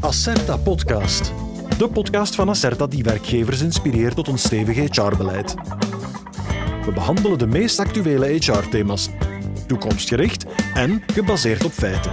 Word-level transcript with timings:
Acerta 0.00 0.56
Podcast. 0.56 1.32
De 1.78 1.88
podcast 1.88 2.34
van 2.34 2.48
Acerta 2.48 2.86
die 2.86 3.02
werkgevers 3.02 3.60
inspireert 3.60 4.14
tot 4.14 4.28
een 4.28 4.38
stevig 4.38 4.76
HR-beleid. 4.76 5.54
We 6.84 6.92
behandelen 6.94 7.38
de 7.38 7.46
meest 7.46 7.78
actuele 7.78 8.26
HR-thema's, 8.26 9.08
toekomstgericht 9.66 10.44
en 10.74 11.02
gebaseerd 11.06 11.64
op 11.64 11.72
feiten. 11.72 12.10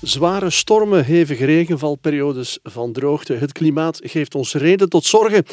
Zware 0.00 0.50
stormen, 0.50 1.04
hevige 1.04 1.44
regenvalperiodes 1.44 2.58
van 2.62 2.92
droogte. 2.92 3.32
Het 3.32 3.52
klimaat 3.52 4.00
geeft 4.02 4.34
ons 4.34 4.54
reden 4.54 4.88
tot 4.88 5.04
zorgen 5.04 5.44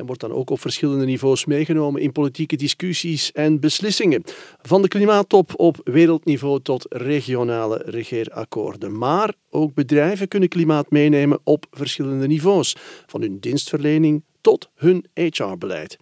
en 0.00 0.06
wordt 0.06 0.20
dan 0.20 0.32
ook 0.32 0.50
op 0.50 0.60
verschillende 0.60 1.04
niveaus 1.04 1.44
meegenomen 1.44 2.00
in 2.00 2.12
politieke 2.12 2.56
discussies 2.56 3.32
en 3.32 3.60
beslissingen. 3.60 4.22
Van 4.62 4.82
de 4.82 4.88
klimaattop 4.88 5.52
op 5.56 5.80
wereldniveau 5.84 6.60
tot 6.62 6.86
regionale 6.88 7.82
regeerakkoorden. 7.84 8.98
Maar 8.98 9.34
ook 9.50 9.74
bedrijven 9.74 10.28
kunnen 10.28 10.48
klimaat 10.48 10.90
meenemen 10.90 11.40
op 11.44 11.66
verschillende 11.70 12.26
niveaus, 12.26 12.76
van 13.06 13.20
hun 13.20 13.38
dienstverlening 13.38 14.22
tot 14.40 14.68
hun 14.74 15.04
HR-beleid. 15.14 15.98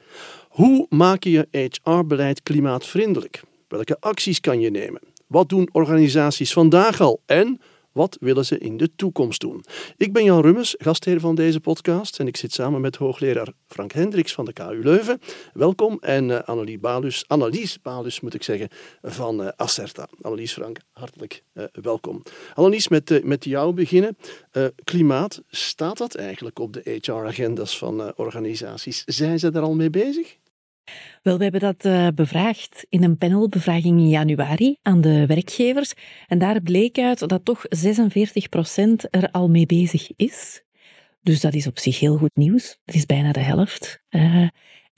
Hoe 0.49 0.87
maak 0.89 1.25
je 1.25 1.49
HR-beleid 1.51 2.43
klimaatvriendelijk? 2.43 3.43
Welke 3.69 3.97
acties 4.01 4.41
kan 4.41 4.61
je 4.61 4.71
nemen? 4.71 5.01
Wat 5.27 5.49
doen 5.49 5.69
organisaties 5.73 6.53
vandaag 6.53 7.01
al? 7.01 7.21
En 7.27 7.61
wat 7.99 8.17
willen 8.21 8.45
ze 8.45 8.59
in 8.59 8.77
de 8.77 8.95
toekomst 8.97 9.41
doen? 9.41 9.65
Ik 9.97 10.13
ben 10.13 10.25
Jan 10.25 10.41
Rummes, 10.41 10.75
gastheer 10.79 11.21
van 11.21 11.35
deze 11.35 11.61
podcast 11.61 12.19
en 12.19 12.27
ik 12.27 12.37
zit 12.37 12.53
samen 12.53 12.81
met 12.81 12.97
hoogleraar 12.97 13.53
Frank 13.67 13.93
Hendricks 13.93 14.33
van 14.33 14.45
de 14.45 14.53
KU 14.53 14.83
Leuven. 14.83 15.21
Welkom 15.53 15.99
en 16.01 16.29
uh, 16.29 16.41
Annelies 16.45 16.81
Balus, 16.81 17.25
Annelies 17.27 17.83
Balus 17.83 18.21
moet 18.21 18.35
ik 18.35 18.43
zeggen, 18.43 18.69
van 19.03 19.41
uh, 19.41 19.49
Acerta. 19.57 20.09
Annelies 20.21 20.53
Frank, 20.53 20.79
hartelijk 20.93 21.43
uh, 21.55 21.65
welkom. 21.73 22.23
Annelies, 22.55 22.89
met, 22.89 23.25
met 23.25 23.45
jou 23.45 23.73
beginnen. 23.73 24.17
klimaat, 24.85 25.43
staat 25.49 25.99
dat 25.99 26.15
eigenlijk 26.15 26.59
op 26.59 26.73
de 26.73 26.99
HR-agendas 27.03 27.79
van 27.79 28.17
organisaties? 28.17 29.03
Zijn 29.05 29.39
ze 29.39 29.51
er 29.51 29.63
al 29.63 29.75
mee 29.75 29.91
bezig? 29.91 30.37
Wel, 31.23 31.37
we 31.37 31.43
hebben 31.43 31.61
dat 31.61 31.85
uh, 31.85 32.09
bevraagd 32.15 32.87
in 32.89 33.03
een 33.03 33.19
panelbevraging 33.19 33.99
in 33.99 34.09
januari 34.09 34.77
aan 34.83 35.01
de 35.01 35.27
werkgevers. 35.27 35.93
En 36.27 36.39
daar 36.39 36.61
bleek 36.61 36.99
uit 36.99 37.29
dat 37.29 37.45
toch 37.45 37.65
46 37.69 38.49
procent 38.49 39.07
er 39.11 39.31
al 39.31 39.49
mee 39.49 39.67
bezig 39.67 40.11
is. 40.17 40.63
Dus 41.23 41.41
dat 41.41 41.55
is 41.55 41.67
op 41.67 41.79
zich 41.79 42.01
heel 42.01 42.17
goed 42.17 42.37
nieuws. 42.37 42.79
Dat 42.85 42.95
is 42.95 43.07
bijna 43.07 43.33
de 43.33 43.41
helft. 43.41 44.03
Uh, 44.11 44.49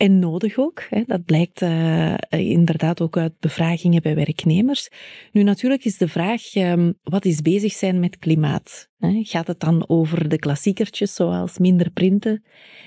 en 0.00 0.18
nodig 0.18 0.58
ook. 0.58 0.86
Hè. 0.88 1.02
Dat 1.06 1.24
blijkt 1.24 1.62
uh, 1.62 2.14
inderdaad 2.30 3.00
ook 3.00 3.16
uit 3.16 3.38
bevragingen 3.38 4.02
bij 4.02 4.14
werknemers. 4.14 4.88
Nu, 5.32 5.42
natuurlijk 5.42 5.84
is 5.84 5.98
de 5.98 6.08
vraag, 6.08 6.54
um, 6.54 6.94
wat 7.02 7.24
is 7.24 7.40
bezig 7.40 7.72
zijn 7.72 8.00
met 8.00 8.18
klimaat? 8.18 8.88
Hè? 8.98 9.20
Gaat 9.22 9.46
het 9.46 9.60
dan 9.60 9.88
over 9.88 10.28
de 10.28 10.38
klassiekertjes, 10.38 11.14
zoals 11.14 11.58
minder 11.58 11.90
printen 11.90 12.44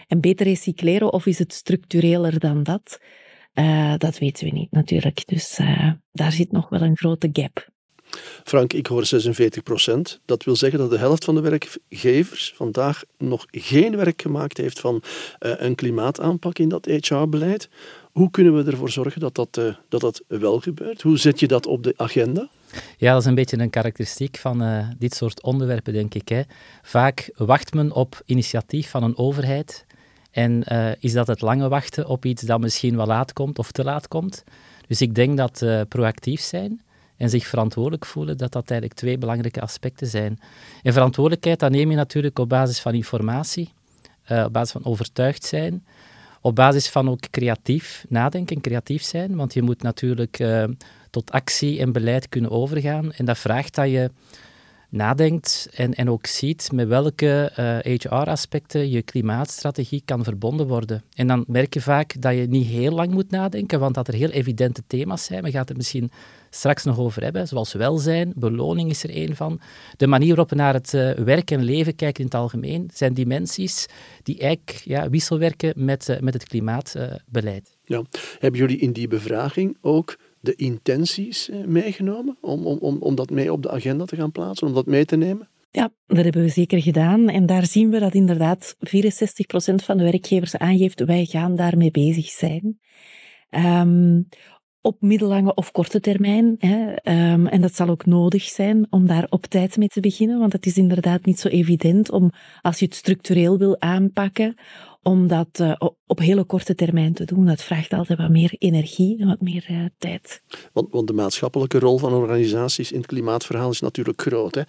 en 0.08 0.20
beter 0.20 0.46
recycleren, 0.46 1.14
of 1.14 1.26
is 1.26 1.40
het 1.40 1.54
structureler 1.54 2.40
dan 2.40 2.64
dat? 2.64 3.00
Uh, 3.54 3.94
dat 3.98 4.18
weten 4.18 4.46
we 4.46 4.52
niet, 4.54 4.72
natuurlijk. 4.72 5.28
Dus 5.28 5.60
daar 6.12 6.32
zit 6.32 6.52
nog 6.52 6.70
wel 6.70 6.82
een 6.82 6.98
grote 6.98 7.30
gap. 7.32 7.72
Frank, 8.44 8.74
ik 8.74 8.88
hoor 8.88 9.06
46 9.06 9.64
procent. 9.64 10.20
Dat 10.26 10.44
wil 10.44 10.56
zeggen 10.56 10.80
dat 10.80 10.90
de 10.90 10.98
helft 10.98 11.24
van 11.24 11.36
de 11.36 11.42
werkgevers 11.42 12.54
vandaag 12.56 13.04
nog 13.18 13.46
geen 13.52 13.96
werk 13.96 14.22
gemaakt 14.22 14.58
heeft 14.58 14.80
van 14.80 15.02
uh, 15.40 15.52
een 15.58 15.76
klimaataanpak 15.76 16.60
in 16.60 16.70
dat 16.70 16.86
HR-beleid. 16.86 17.70
Hoe 18.12 18.32
kunnen 18.32 18.56
we 18.56 18.72
ervoor 18.72 18.90
zorgen 18.90 19.22
dat 19.22 19.36
dat, 19.36 19.58
uh, 19.58 19.76
dat 19.90 20.02
dat 20.02 20.22
wel 20.28 20.60
gebeurt? 20.60 21.02
Hoe 21.02 21.18
zet 21.18 21.40
je 21.40 21.48
dat 21.48 21.66
op 21.66 21.84
de 21.84 21.94
agenda? 21.98 22.50
Ja, 22.98 23.12
dat 23.12 23.22
is 23.22 23.28
een 23.28 23.36
beetje 23.36 23.60
een 23.60 23.70
karakteristiek 23.70 24.38
van 24.38 24.64
uh, 24.64 24.88
dit 25.00 25.16
soort 25.16 25.44
onderwerpen, 25.44 25.94
denk 25.94 26.14
ik. 26.14 26.30
Hè. 26.30 26.42
Vaak 26.82 27.32
wacht 27.36 27.74
men 27.74 27.92
op 27.92 28.22
initiatief 28.26 28.90
van 28.90 29.04
een 29.04 29.18
overheid 29.18 29.86
en 30.32 30.64
is 31.00 31.14
dat 31.14 31.28
het 31.28 31.42
lange 31.42 31.70
wachten 31.70 32.08
op 32.08 32.26
iets 32.26 32.42
dat 32.42 32.60
misschien 32.60 32.96
wel 32.96 33.06
laat 33.06 33.34
komt 33.34 33.60
of 33.60 33.72
te 33.72 33.84
laat 33.84 34.08
komt. 34.08 34.44
Dus 34.88 35.02
ik 35.02 35.16
denk 35.16 35.38
dat 35.38 35.66
proactief 35.88 36.42
zijn 36.42 36.82
en 37.18 37.30
zich 37.30 37.48
verantwoordelijk 37.48 38.06
voelen, 38.06 38.38
dat 38.38 38.52
dat 38.52 38.70
eigenlijk 38.70 39.00
twee 39.00 39.18
belangrijke 39.18 39.62
aspecten 39.62 40.08
zijn. 40.08 40.40
En 40.84 40.94
verantwoordelijkheid, 40.94 41.60
dat 41.60 41.72
neem 41.72 41.90
je 41.90 41.96
natuurlijk 41.96 42.40
op 42.40 42.50
basis 42.50 42.80
van 42.80 42.94
informatie, 42.94 43.70
uh, 44.32 44.44
op 44.44 44.54
basis 44.54 44.72
van 44.72 44.86
overtuigd 44.86 45.44
zijn, 45.44 45.86
op 46.42 46.56
basis 46.56 46.90
van 46.90 47.10
ook 47.10 47.30
creatief 47.30 48.06
nadenken, 48.10 48.62
creatief 48.62 49.04
zijn, 49.04 49.36
want 49.36 49.54
je 49.54 49.62
moet 49.62 49.82
natuurlijk 49.82 50.40
uh, 50.40 50.64
tot 51.10 51.32
actie 51.32 51.80
en 51.80 51.92
beleid 51.92 52.30
kunnen 52.30 52.52
overgaan. 52.52 53.14
En 53.14 53.26
dat 53.26 53.38
vraagt 53.38 53.76
dat 53.76 53.90
je 53.90 54.12
nadenkt 54.94 55.70
en, 55.76 55.94
en 55.94 56.10
ook 56.10 56.26
ziet 56.26 56.70
met 56.74 56.88
welke 56.88 57.52
uh, 57.60 57.86
eh, 57.86 58.00
HR-aspecten 58.00 58.90
je 58.90 59.02
klimaatstrategie 59.02 60.02
kan 60.06 60.24
verbonden 60.24 60.68
worden. 60.68 61.04
En 61.16 61.28
dan 61.28 61.44
merk 61.48 61.74
je 61.74 61.82
vaak 61.82 62.22
dat 62.22 62.36
je 62.36 62.48
niet 62.48 62.68
heel 62.68 62.92
lang 62.92 63.12
moet 63.12 63.30
nadenken, 63.30 63.80
want 63.80 63.96
dat 63.96 64.08
er 64.08 64.14
heel 64.14 64.30
evidente 64.30 64.84
thema's 64.88 65.24
zijn. 65.24 65.44
We 65.44 65.52
gaan 65.52 65.66
het 65.66 65.78
misschien 65.78 66.12
straks 66.50 66.84
nog 66.84 67.00
over 67.00 67.24
hebben, 67.24 67.48
zoals 67.48 67.74
welzijn, 67.74 68.34
beloning 68.36 68.90
is 68.90 69.04
er 69.04 69.10
één 69.10 69.36
van. 69.36 69.62
De 69.98 70.08
manier 70.08 70.28
waarop 70.28 70.50
we 70.50 70.56
naar 70.56 70.74
het 70.74 70.94
uh, 70.94 71.12
werk 71.12 71.52
en 71.52 71.64
leven 71.64 71.96
kijken 71.96 72.20
in 72.20 72.26
het 72.26 72.36
algemeen, 72.36 72.90
zijn 72.94 73.14
dimensies 73.14 73.86
die 74.24 74.40
eigenlijk 74.40 74.82
ja, 74.84 75.10
wisselwerken 75.10 75.74
met, 75.76 76.10
uh, 76.10 76.20
met 76.20 76.34
het 76.34 76.44
klimaatbeleid. 76.44 77.78
ja. 77.86 78.04
Hebben 78.40 78.60
jullie 78.60 78.78
in 78.78 78.94
die 78.94 79.08
bevraging 79.08 79.78
ook 79.82 80.18
de 80.44 80.56
intenties 80.56 81.50
eh, 81.50 81.64
meegenomen 81.66 82.38
om, 82.42 82.66
om, 82.66 82.78
om, 82.78 82.98
om 83.00 83.16
dat 83.16 83.30
mee 83.30 83.52
op 83.52 83.64
de 83.64 83.72
agenda 83.72 84.06
te 84.06 84.16
gaan 84.16 84.32
plaatsen, 84.32 84.68
om 84.68 84.74
dat 84.74 84.86
mee 84.86 85.06
te 85.06 85.16
nemen? 85.16 85.50
Ja, 85.72 85.94
dat 86.08 86.24
hebben 86.24 86.42
we 86.42 86.50
zeker 86.50 86.82
gedaan. 86.82 87.30
En 87.30 87.46
daar 87.46 87.66
zien 87.66 87.90
we 87.90 88.00
dat 88.00 88.14
inderdaad 88.14 88.76
64% 88.76 88.80
van 89.76 89.98
de 89.98 90.04
werkgevers 90.04 90.58
aangeeft, 90.58 91.04
wij 91.04 91.26
gaan 91.26 91.56
daarmee 91.56 91.92
bezig 91.92 92.26
zijn. 92.26 92.80
Um, 93.50 94.28
op 94.84 95.02
middellange 95.02 95.54
of 95.54 95.72
korte 95.72 96.00
termijn. 96.00 96.56
Hè. 96.60 96.90
Um, 97.34 97.48
en 97.48 97.62
dat 97.62 97.76
zal 97.76 97.90
ook 97.90 98.06
nodig 98.06 98.44
zijn 98.44 98.88
om 98.90 99.08
daar 99.08 99.28
op 99.30 99.46
tijd 99.46 99.78
mee 99.78 99.88
te 99.88 100.00
beginnen, 100.00 100.40
want 100.40 100.54
het 100.54 100.66
is 100.66 100.78
inderdaad 100.78 101.26
niet 101.26 101.40
zo 101.40 101.48
evident 101.48 102.12
om, 102.12 102.32
als 102.62 102.80
je 102.80 102.86
het 102.86 102.96
structureel 102.96 103.58
wil 103.58 103.82
aanpakken, 103.82 104.56
om 105.04 105.28
dat 105.28 105.60
uh, 105.62 105.76
op 106.08 106.20
hele 106.20 106.44
korte 106.44 106.76
termijn 106.76 107.14
te 107.14 107.26
doen. 107.26 107.46
Dat 107.46 107.64
vraagt 107.64 107.94
altijd 107.94 108.20
wat 108.20 108.30
meer 108.30 108.56
energie 108.58 109.20
en 109.20 109.28
wat 109.28 109.42
meer 109.42 109.66
uh, 109.70 109.86
tijd. 109.98 110.42
Want, 110.74 110.92
want, 110.92 111.08
de 111.08 111.14
maatschappelijke 111.14 111.80
rol 111.80 111.98
van 111.98 112.14
organisaties 112.14 112.92
in 112.92 112.98
het 112.98 113.08
klimaatverhaal 113.08 113.70
is 113.70 113.80
natuurlijk 113.80 114.22
groot. 114.22 114.56
Hè? 114.56 114.62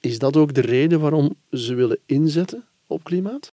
Is 0.00 0.18
dat 0.18 0.36
ook 0.36 0.54
de 0.54 0.60
reden 0.60 1.00
waarom 1.00 1.34
ze 1.50 1.74
willen 1.74 1.98
inzetten 2.06 2.64
op 2.86 3.04
klimaat? 3.04 3.52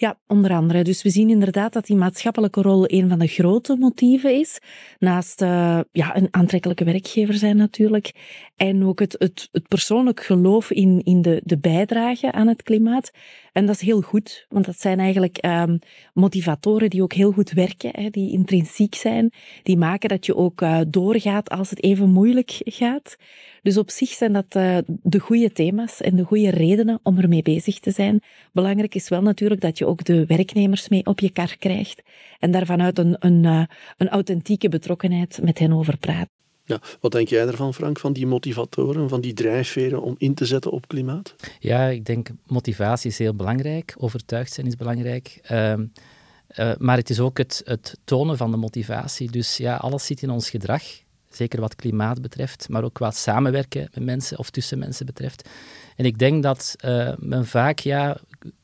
Ja, 0.00 0.18
onder 0.26 0.50
andere. 0.50 0.84
Dus 0.84 1.02
we 1.02 1.10
zien 1.10 1.30
inderdaad 1.30 1.72
dat 1.72 1.86
die 1.86 1.96
maatschappelijke 1.96 2.62
rol 2.62 2.84
een 2.86 3.08
van 3.08 3.18
de 3.18 3.26
grote 3.26 3.76
motieven 3.76 4.40
is. 4.40 4.58
Naast 4.98 5.42
uh, 5.42 5.80
ja, 5.92 6.16
een 6.16 6.28
aantrekkelijke 6.30 6.84
werkgever 6.84 7.34
zijn 7.34 7.56
natuurlijk. 7.56 8.12
En 8.56 8.84
ook 8.84 9.00
het, 9.00 9.14
het, 9.18 9.48
het 9.52 9.68
persoonlijk 9.68 10.24
geloof 10.24 10.70
in, 10.70 11.00
in 11.04 11.22
de, 11.22 11.40
de 11.44 11.58
bijdrage 11.58 12.32
aan 12.32 12.48
het 12.48 12.62
klimaat. 12.62 13.10
En 13.52 13.66
dat 13.66 13.74
is 13.74 13.80
heel 13.80 14.00
goed, 14.00 14.46
want 14.48 14.64
dat 14.64 14.80
zijn 14.80 14.98
eigenlijk 14.98 15.46
um, 15.46 15.78
motivatoren 16.14 16.90
die 16.90 17.02
ook 17.02 17.12
heel 17.12 17.32
goed 17.32 17.50
werken, 17.50 17.90
hè, 17.92 18.10
die 18.10 18.32
intrinsiek 18.32 18.94
zijn, 18.94 19.32
die 19.62 19.76
maken 19.76 20.08
dat 20.08 20.26
je 20.26 20.36
ook 20.36 20.60
uh, 20.60 20.80
doorgaat 20.88 21.50
als 21.50 21.70
het 21.70 21.82
even 21.82 22.10
moeilijk 22.10 22.60
gaat. 22.64 23.16
Dus 23.62 23.78
op 23.78 23.90
zich 23.90 24.08
zijn 24.08 24.32
dat 24.32 24.54
uh, 24.56 24.78
de 24.86 25.18
goede 25.18 25.52
thema's 25.52 26.00
en 26.00 26.16
de 26.16 26.24
goede 26.24 26.50
redenen 26.50 27.00
om 27.02 27.18
ermee 27.18 27.42
bezig 27.42 27.78
te 27.80 27.90
zijn. 27.90 28.22
Belangrijk 28.52 28.94
is 28.94 29.08
wel 29.08 29.22
natuurlijk 29.22 29.60
dat 29.60 29.78
je 29.78 29.86
ook 29.88 30.04
de 30.04 30.26
werknemers 30.26 30.88
mee 30.88 31.06
op 31.06 31.20
je 31.20 31.30
kar 31.30 31.56
krijgt 31.58 32.02
en 32.38 32.50
daarvanuit 32.50 32.98
een, 32.98 33.16
een, 33.18 33.44
uh, 33.44 33.62
een 33.96 34.08
authentieke 34.08 34.68
betrokkenheid 34.68 35.38
met 35.42 35.58
hen 35.58 35.72
over 35.72 35.96
praat. 35.96 36.28
Ja, 36.64 36.80
wat 37.00 37.12
denk 37.12 37.28
jij 37.28 37.46
ervan, 37.46 37.74
Frank, 37.74 37.98
van 37.98 38.12
die 38.12 38.26
motivatoren, 38.26 39.08
van 39.08 39.20
die 39.20 39.32
drijfveren 39.32 40.02
om 40.02 40.14
in 40.18 40.34
te 40.34 40.44
zetten 40.44 40.70
op 40.70 40.88
klimaat? 40.88 41.34
Ja, 41.58 41.86
ik 41.86 42.04
denk 42.04 42.28
motivatie 42.46 43.10
is 43.10 43.18
heel 43.18 43.34
belangrijk, 43.34 43.94
overtuigd 43.98 44.52
zijn 44.52 44.66
is 44.66 44.76
belangrijk. 44.76 45.40
Uh, 45.50 45.72
uh, 45.72 46.72
maar 46.78 46.96
het 46.96 47.10
is 47.10 47.20
ook 47.20 47.38
het, 47.38 47.62
het 47.64 47.98
tonen 48.04 48.36
van 48.36 48.50
de 48.50 48.56
motivatie. 48.56 49.30
Dus 49.30 49.56
ja, 49.56 49.76
alles 49.76 50.06
zit 50.06 50.22
in 50.22 50.30
ons 50.30 50.50
gedrag. 50.50 50.82
Zeker 51.30 51.60
wat 51.60 51.76
klimaat 51.76 52.22
betreft, 52.22 52.68
maar 52.68 52.84
ook 52.84 52.98
wat 52.98 53.16
samenwerken 53.16 53.88
met 53.94 54.04
mensen 54.04 54.38
of 54.38 54.50
tussen 54.50 54.78
mensen 54.78 55.06
betreft. 55.06 55.48
En 55.96 56.04
ik 56.04 56.18
denk 56.18 56.42
dat 56.42 56.76
uh, 56.84 57.12
men 57.18 57.46
vaak 57.46 57.78
ja, 57.78 58.16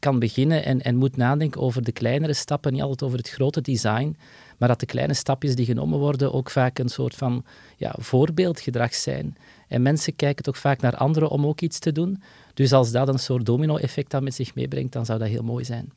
kan 0.05 0.19
beginnen 0.19 0.65
en, 0.65 0.83
en 0.83 0.97
moet 0.97 1.17
nadenken 1.17 1.61
over 1.61 1.83
de 1.83 1.93
kleinere 1.93 2.33
stappen, 2.33 2.73
niet 2.73 2.83
altijd 2.83 3.03
over 3.03 3.19
het 3.19 3.31
grote 3.31 3.61
design, 3.61 4.17
maar 4.59 4.69
dat 4.69 4.81
de 4.81 4.87
kleine 4.87 5.15
stapjes 5.15 5.55
die 5.55 5.67
genomen 5.67 5.99
worden 5.99 6.33
ook 6.33 6.51
vaak 6.51 6.79
een 6.79 6.89
soort 6.89 7.15
van 7.15 7.45
ja, 7.77 7.95
voorbeeldgedrag 7.99 8.95
zijn. 8.95 9.37
En 9.69 9.83
mensen 9.83 10.17
kijken 10.17 10.45
toch 10.45 10.59
vaak 10.59 10.81
naar 10.81 10.97
anderen 10.97 11.29
om 11.29 11.47
ook 11.47 11.61
iets 11.61 11.79
te 11.79 11.93
doen. 11.93 12.23
Dus 12.55 12.73
als 12.73 12.91
dat 12.91 13.09
een 13.09 13.19
soort 13.19 13.47
domino-effect 13.47 14.11
dan 14.11 14.25
met 14.25 14.35
zich 14.35 14.55
meebrengt, 14.55 14.93
dan 14.93 15.05
zou 15.05 15.19
dat 15.19 15.29
heel 15.29 15.43
mooi 15.43 15.65
zijn. 15.65 15.93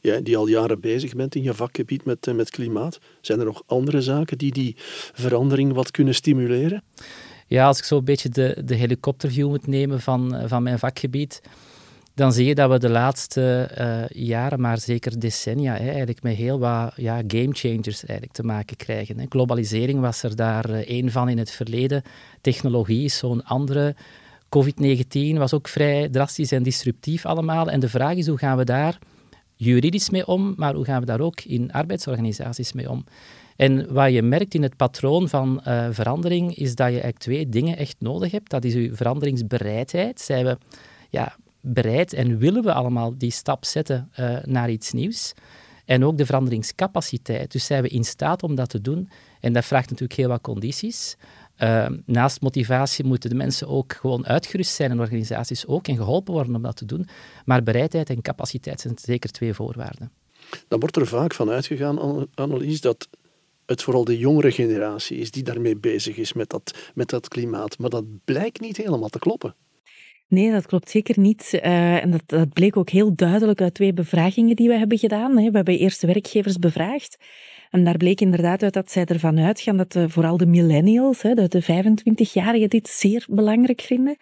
Jij 0.00 0.22
die 0.22 0.36
al 0.36 0.46
jaren 0.46 0.80
bezig 0.80 1.14
bent 1.14 1.34
in 1.34 1.42
je 1.42 1.54
vakgebied 1.54 2.04
met, 2.04 2.26
eh, 2.26 2.34
met 2.34 2.50
klimaat, 2.50 2.98
zijn 3.20 3.38
er 3.38 3.44
nog 3.44 3.62
andere 3.66 4.02
zaken 4.02 4.38
die 4.38 4.52
die 4.52 4.74
verandering 5.12 5.72
wat 5.72 5.90
kunnen 5.90 6.14
stimuleren? 6.14 6.82
Ja, 7.46 7.66
als 7.66 7.78
ik 7.78 7.84
zo 7.84 7.96
een 7.96 8.04
beetje 8.04 8.28
de, 8.28 8.62
de 8.64 8.74
helikopterview 8.74 9.48
moet 9.48 9.66
nemen 9.66 10.00
van, 10.00 10.34
eh, 10.34 10.48
van 10.48 10.62
mijn 10.62 10.78
vakgebied, 10.78 11.40
dan 12.18 12.32
zie 12.32 12.46
je 12.46 12.54
dat 12.54 12.70
we 12.70 12.78
de 12.78 12.88
laatste 12.88 13.70
uh, 13.78 14.22
jaren, 14.26 14.60
maar 14.60 14.78
zeker 14.78 15.20
decennia, 15.20 15.74
hè, 15.74 15.88
eigenlijk 15.88 16.22
met 16.22 16.34
heel 16.34 16.58
wat 16.58 16.92
ja, 16.96 17.22
gamechangers 17.26 18.04
eigenlijk 18.04 18.32
te 18.32 18.42
maken 18.42 18.76
krijgen. 18.76 19.18
Hè. 19.18 19.24
Globalisering 19.28 20.00
was 20.00 20.22
er 20.22 20.36
daar 20.36 20.70
uh, 20.70 20.76
één 20.76 21.10
van 21.10 21.28
in 21.28 21.38
het 21.38 21.50
verleden. 21.50 22.02
Technologie 22.40 23.04
is 23.04 23.18
zo'n 23.18 23.44
andere. 23.44 23.94
COVID-19 24.56 25.36
was 25.36 25.54
ook 25.54 25.68
vrij 25.68 26.08
drastisch 26.08 26.52
en 26.52 26.62
disruptief 26.62 27.26
allemaal. 27.26 27.70
En 27.70 27.80
de 27.80 27.88
vraag 27.88 28.14
is, 28.14 28.26
hoe 28.26 28.38
gaan 28.38 28.56
we 28.56 28.64
daar 28.64 28.98
juridisch 29.54 30.10
mee 30.10 30.26
om, 30.26 30.54
maar 30.56 30.74
hoe 30.74 30.84
gaan 30.84 31.00
we 31.00 31.06
daar 31.06 31.20
ook 31.20 31.40
in 31.40 31.72
arbeidsorganisaties 31.72 32.72
mee 32.72 32.90
om? 32.90 33.04
En 33.56 33.92
wat 33.92 34.12
je 34.12 34.22
merkt 34.22 34.54
in 34.54 34.62
het 34.62 34.76
patroon 34.76 35.28
van 35.28 35.60
uh, 35.68 35.86
verandering, 35.90 36.56
is 36.56 36.74
dat 36.74 36.86
je 36.86 36.92
eigenlijk 36.92 37.18
twee 37.18 37.48
dingen 37.48 37.76
echt 37.76 37.96
nodig 37.98 38.30
hebt. 38.30 38.50
Dat 38.50 38.64
is 38.64 38.72
je 38.72 38.90
veranderingsbereidheid. 38.94 40.20
Zijn 40.20 40.44
we 40.44 40.58
ja, 41.10 41.36
bereid 41.68 42.12
en 42.12 42.38
willen 42.38 42.62
we 42.62 42.72
allemaal 42.72 43.18
die 43.18 43.30
stap 43.30 43.64
zetten 43.64 44.10
uh, 44.20 44.36
naar 44.44 44.70
iets 44.70 44.92
nieuws? 44.92 45.34
En 45.84 46.04
ook 46.04 46.18
de 46.18 46.26
veranderingscapaciteit. 46.26 47.52
Dus 47.52 47.66
zijn 47.66 47.82
we 47.82 47.88
in 47.88 48.04
staat 48.04 48.42
om 48.42 48.54
dat 48.54 48.68
te 48.68 48.80
doen? 48.80 49.08
En 49.40 49.52
dat 49.52 49.64
vraagt 49.64 49.90
natuurlijk 49.90 50.18
heel 50.18 50.28
wat 50.28 50.40
condities. 50.40 51.16
Uh, 51.62 51.86
naast 52.04 52.40
motivatie 52.40 53.04
moeten 53.04 53.30
de 53.30 53.36
mensen 53.36 53.68
ook 53.68 53.92
gewoon 53.92 54.26
uitgerust 54.26 54.74
zijn 54.74 54.90
en 54.90 55.00
organisaties 55.00 55.66
ook 55.66 55.88
en 55.88 55.96
geholpen 55.96 56.32
worden 56.32 56.54
om 56.54 56.62
dat 56.62 56.76
te 56.76 56.84
doen. 56.84 57.08
Maar 57.44 57.62
bereidheid 57.62 58.10
en 58.10 58.22
capaciteit 58.22 58.80
zijn 58.80 58.94
zeker 59.00 59.30
twee 59.30 59.54
voorwaarden. 59.54 60.12
Dan 60.68 60.80
wordt 60.80 60.96
er 60.96 61.06
vaak 61.06 61.34
van 61.34 61.50
uitgegaan, 61.50 62.28
Annelies, 62.34 62.80
dat 62.80 63.08
het 63.66 63.82
vooral 63.82 64.04
de 64.04 64.18
jongere 64.18 64.50
generatie 64.50 65.18
is 65.18 65.30
die 65.30 65.42
daarmee 65.42 65.76
bezig 65.76 66.16
is 66.16 66.32
met 66.32 66.50
dat, 66.50 66.74
met 66.94 67.08
dat 67.08 67.28
klimaat. 67.28 67.78
Maar 67.78 67.90
dat 67.90 68.04
blijkt 68.24 68.60
niet 68.60 68.76
helemaal 68.76 69.08
te 69.08 69.18
kloppen. 69.18 69.54
Nee, 70.28 70.50
dat 70.50 70.66
klopt 70.66 70.90
zeker 70.90 71.20
niet. 71.20 71.50
Uh, 71.52 72.02
en 72.02 72.10
dat, 72.10 72.22
dat, 72.26 72.52
bleek 72.52 72.76
ook 72.76 72.90
heel 72.90 73.14
duidelijk 73.14 73.60
uit 73.60 73.74
twee 73.74 73.92
bevragingen 73.92 74.56
die 74.56 74.68
we 74.68 74.74
hebben 74.74 74.98
gedaan. 74.98 75.34
We 75.34 75.42
hebben 75.42 75.78
eerst 75.78 76.02
werkgevers 76.02 76.58
bevraagd. 76.58 77.16
En 77.70 77.84
daar 77.84 77.96
bleek 77.96 78.20
inderdaad 78.20 78.62
uit 78.62 78.72
dat 78.72 78.90
zij 78.90 79.04
ervan 79.04 79.38
uitgaan 79.38 79.76
dat 79.76 79.92
de, 79.92 80.08
vooral 80.08 80.36
de 80.36 80.46
millennials, 80.46 81.20
de 81.20 81.62
25-jarigen, 81.62 82.68
dit 82.68 82.88
zeer 82.88 83.26
belangrijk 83.30 83.80
vinden. 83.80 84.16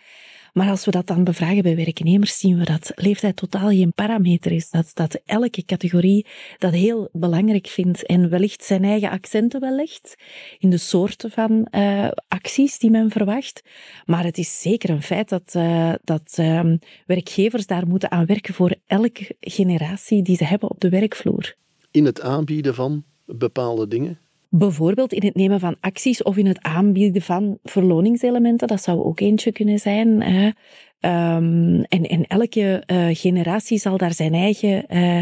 Maar 0.56 0.68
als 0.68 0.84
we 0.84 0.90
dat 0.90 1.06
dan 1.06 1.24
bevragen 1.24 1.62
bij 1.62 1.76
werknemers, 1.76 2.38
zien 2.38 2.58
we 2.58 2.64
dat 2.64 2.92
leeftijd 2.94 3.36
totaal 3.36 3.68
geen 3.68 3.92
parameter 3.92 4.52
is. 4.52 4.70
Dat, 4.70 4.90
dat 4.94 5.20
elke 5.24 5.64
categorie 5.64 6.26
dat 6.58 6.72
heel 6.72 7.08
belangrijk 7.12 7.66
vindt 7.66 8.06
en 8.06 8.30
wellicht 8.30 8.64
zijn 8.64 8.84
eigen 8.84 9.10
accenten 9.10 9.60
wel 9.60 9.74
legt 9.74 10.14
in 10.58 10.70
de 10.70 10.78
soorten 10.78 11.30
van 11.30 11.68
uh, 11.70 12.08
acties 12.28 12.78
die 12.78 12.90
men 12.90 13.10
verwacht. 13.10 13.62
Maar 14.04 14.24
het 14.24 14.38
is 14.38 14.60
zeker 14.60 14.90
een 14.90 15.02
feit 15.02 15.28
dat, 15.28 15.54
uh, 15.56 15.92
dat 16.04 16.36
uh, 16.40 16.74
werkgevers 17.06 17.66
daar 17.66 17.86
moeten 17.86 18.10
aan 18.10 18.26
werken 18.26 18.54
voor 18.54 18.74
elke 18.86 19.36
generatie 19.40 20.22
die 20.22 20.36
ze 20.36 20.44
hebben 20.44 20.70
op 20.70 20.80
de 20.80 20.88
werkvloer. 20.88 21.54
In 21.90 22.04
het 22.04 22.20
aanbieden 22.20 22.74
van 22.74 23.04
bepaalde 23.24 23.88
dingen? 23.88 24.18
Bijvoorbeeld 24.58 25.12
in 25.12 25.24
het 25.24 25.34
nemen 25.34 25.60
van 25.60 25.76
acties 25.80 26.22
of 26.22 26.36
in 26.36 26.46
het 26.46 26.62
aanbieden 26.62 27.22
van 27.22 27.58
verloningselementen. 27.64 28.68
Dat 28.68 28.82
zou 28.82 29.04
ook 29.04 29.20
eentje 29.20 29.52
kunnen 29.52 29.78
zijn. 29.78 30.22
Um, 31.00 31.82
en, 31.82 32.02
en, 32.02 32.26
elke 32.26 32.82
uh, 32.86 33.08
generatie 33.10 33.78
zal 33.78 33.96
daar 33.96 34.12
zijn 34.12 34.34
eigen 34.34 34.84
uh, 34.88 35.18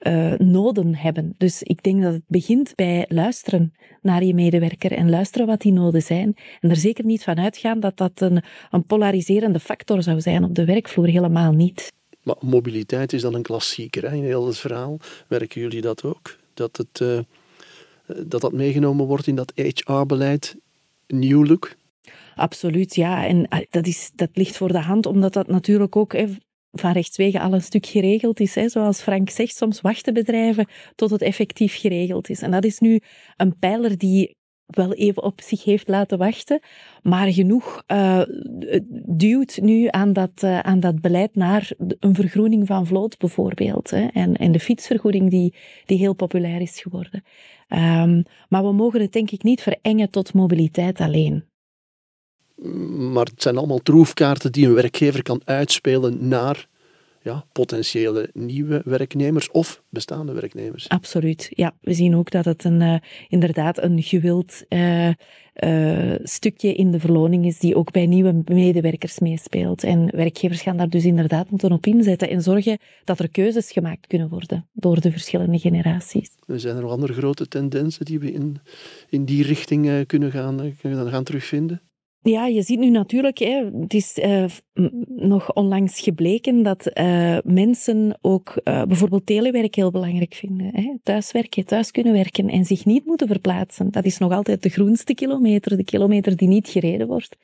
uh, 0.00 0.38
noden 0.38 0.94
hebben. 0.94 1.34
Dus 1.38 1.62
ik 1.62 1.82
denk 1.82 2.02
dat 2.02 2.12
het 2.12 2.22
begint 2.26 2.72
bij 2.74 3.04
luisteren 3.08 3.74
naar 4.02 4.24
je 4.24 4.34
medewerker 4.34 4.92
en 4.92 5.10
luisteren 5.10 5.46
wat 5.46 5.60
die 5.60 5.72
noden 5.72 6.02
zijn. 6.02 6.36
En 6.60 6.70
er 6.70 6.76
zeker 6.76 7.04
niet 7.04 7.24
van 7.24 7.38
uitgaan 7.38 7.80
dat 7.80 7.96
dat 7.96 8.20
een, 8.20 8.42
een 8.70 8.84
polariserende 8.84 9.60
factor 9.60 10.02
zou 10.02 10.20
zijn 10.20 10.44
op 10.44 10.54
de 10.54 10.64
werkvloer. 10.64 11.06
Helemaal 11.06 11.52
niet. 11.52 11.92
Maar 12.22 12.36
mobiliteit 12.40 13.12
is 13.12 13.22
dan 13.22 13.34
een 13.34 13.42
klassieker 13.42 14.10
hè? 14.10 14.16
in 14.16 14.24
heel 14.24 14.46
het 14.46 14.58
verhaal. 14.58 14.98
Werken 15.28 15.60
jullie 15.60 15.80
dat 15.80 16.04
ook? 16.04 16.36
Dat 16.54 16.76
het 16.76 17.26
dat 18.26 18.40
dat 18.40 18.52
meegenomen 18.52 19.06
wordt 19.06 19.26
in 19.26 19.34
dat 19.34 19.52
HR-beleid, 19.54 20.56
New 21.06 21.46
Look? 21.46 21.76
Absoluut, 22.34 22.94
ja. 22.94 23.26
En 23.26 23.48
ah, 23.48 23.60
dat, 23.70 23.86
is, 23.86 24.10
dat 24.14 24.30
ligt 24.32 24.56
voor 24.56 24.72
de 24.72 24.80
hand, 24.80 25.06
omdat 25.06 25.32
dat 25.32 25.46
natuurlijk 25.46 25.96
ook 25.96 26.14
van 26.72 26.92
rechtswege 26.92 27.40
al 27.40 27.52
een 27.52 27.62
stuk 27.62 27.86
geregeld 27.86 28.40
is. 28.40 28.54
Hè. 28.54 28.68
Zoals 28.68 29.00
Frank 29.00 29.30
zegt, 29.30 29.56
soms 29.56 29.80
wachten 29.80 30.14
bedrijven 30.14 30.66
tot 30.94 31.10
het 31.10 31.22
effectief 31.22 31.80
geregeld 31.80 32.30
is. 32.30 32.42
En 32.42 32.50
dat 32.50 32.64
is 32.64 32.78
nu 32.78 33.00
een 33.36 33.58
pijler 33.58 33.98
die 33.98 34.36
wel 34.68 34.92
even 34.92 35.22
op 35.22 35.40
zich 35.40 35.64
heeft 35.64 35.88
laten 35.88 36.18
wachten, 36.18 36.60
maar 37.02 37.32
genoeg 37.32 37.82
uh, 37.86 38.22
duwt 39.06 39.58
nu 39.60 39.86
aan 39.90 40.12
dat, 40.12 40.42
uh, 40.44 40.58
aan 40.58 40.80
dat 40.80 41.00
beleid 41.00 41.34
naar 41.34 41.70
een 41.78 42.14
vergroening 42.14 42.66
van 42.66 42.86
vloot 42.86 43.18
bijvoorbeeld. 43.18 43.90
Hè, 43.90 44.06
en, 44.06 44.36
en 44.36 44.52
de 44.52 44.60
fietsvergoeding 44.60 45.30
die, 45.30 45.54
die 45.86 45.98
heel 45.98 46.14
populair 46.14 46.60
is 46.60 46.80
geworden. 46.80 47.24
Um, 47.68 48.22
maar 48.48 48.62
we 48.62 48.72
mogen 48.72 49.00
het 49.00 49.12
denk 49.12 49.30
ik 49.30 49.42
niet 49.42 49.62
verengen 49.62 50.10
tot 50.10 50.34
mobiliteit 50.34 51.00
alleen. 51.00 51.44
Maar 53.12 53.24
het 53.24 53.42
zijn 53.42 53.56
allemaal 53.56 53.82
troefkaarten 53.82 54.52
die 54.52 54.66
een 54.66 54.74
werkgever 54.74 55.22
kan 55.22 55.40
uitspelen 55.44 56.28
naar 56.28 56.68
ja, 57.22 57.44
potentiële 57.52 58.30
nieuwe 58.32 58.82
werknemers 58.84 59.50
of 59.50 59.82
bestaande 59.88 60.32
werknemers. 60.32 60.88
Absoluut, 60.88 61.48
ja. 61.50 61.74
We 61.80 61.92
zien 61.92 62.16
ook 62.16 62.30
dat 62.30 62.44
het 62.44 62.64
een, 62.64 62.80
uh, 62.80 62.94
inderdaad 63.28 63.82
een 63.82 64.02
gewild 64.02 64.64
uh, 64.68 65.08
uh, 65.08 66.14
stukje 66.22 66.74
in 66.74 66.90
de 66.90 67.00
verloning 67.00 67.46
is 67.46 67.58
die 67.58 67.74
ook 67.74 67.92
bij 67.92 68.06
nieuwe 68.06 68.42
medewerkers 68.44 69.18
meespeelt. 69.18 69.84
En 69.84 70.16
werkgevers 70.16 70.62
gaan 70.62 70.76
daar 70.76 70.88
dus 70.88 71.04
inderdaad 71.04 71.50
moeten 71.50 71.72
op 71.72 71.86
inzetten 71.86 72.28
en 72.28 72.42
zorgen 72.42 72.78
dat 73.04 73.18
er 73.18 73.30
keuzes 73.30 73.72
gemaakt 73.72 74.06
kunnen 74.06 74.28
worden 74.28 74.68
door 74.72 75.00
de 75.00 75.10
verschillende 75.10 75.58
generaties. 75.58 76.30
Zijn 76.46 76.76
er 76.76 76.82
nog 76.82 76.90
andere 76.90 77.12
grote 77.12 77.48
tendensen 77.48 78.04
die 78.04 78.18
we 78.18 78.32
in, 78.32 78.56
in 79.08 79.24
die 79.24 79.42
richting 79.42 80.06
kunnen 80.06 80.30
gaan, 80.30 80.76
kunnen 80.80 81.10
gaan 81.10 81.24
terugvinden? 81.24 81.80
Ja, 82.22 82.46
je 82.46 82.62
ziet 82.62 82.78
nu 82.78 82.90
natuurlijk, 82.90 83.38
hè, 83.38 83.70
het 83.80 83.94
is 83.94 84.18
uh, 84.18 84.44
nog 85.06 85.52
onlangs 85.52 86.00
gebleken 86.00 86.62
dat 86.62 86.90
uh, 86.94 87.38
mensen 87.44 88.18
ook 88.20 88.60
uh, 88.64 88.82
bijvoorbeeld 88.82 89.26
telewerk 89.26 89.74
heel 89.74 89.90
belangrijk 89.90 90.34
vinden. 90.34 90.70
Hè. 90.72 90.96
Thuiswerken, 91.02 91.64
thuis 91.64 91.90
kunnen 91.90 92.12
werken 92.12 92.48
en 92.48 92.64
zich 92.64 92.84
niet 92.84 93.04
moeten 93.06 93.26
verplaatsen. 93.26 93.90
Dat 93.90 94.04
is 94.04 94.18
nog 94.18 94.32
altijd 94.32 94.62
de 94.62 94.68
groenste 94.68 95.14
kilometer, 95.14 95.76
de 95.76 95.84
kilometer 95.84 96.36
die 96.36 96.48
niet 96.48 96.68
gereden 96.68 97.06
wordt. 97.06 97.36